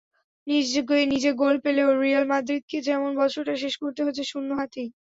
[1.07, 4.89] নিজে গোল পেলেও রিয়াল মাদ্রিদকে যেমন বছরটা শেষ করতে হচ্ছে শূন্য হাতেই।